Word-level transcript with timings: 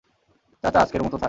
চাচা, 0.63 0.79
আজকের 0.81 1.01
মতো 1.03 1.11
থাক। 1.11 1.19